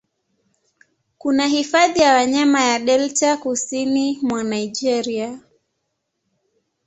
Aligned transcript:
Kuna 1.17 1.47
hifadhi 1.47 1.99
ya 1.99 2.13
wanyama 2.13 2.63
ya 2.63 2.79
Delta 2.79 3.37
kusini 3.37 4.19
mwa 4.21 4.43
Naigeria 4.43 5.39